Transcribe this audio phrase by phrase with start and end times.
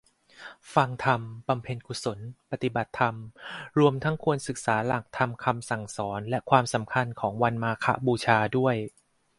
[0.73, 2.19] ฟังธรรม บำเพ็ญกุศล
[2.51, 3.15] ปฏิบัติธรรม
[3.79, 8.75] รวมทั้งควรศึกษาหลักธรรมคำสั่งสอน และความสำคัญของวันมาฆบูชาด้วย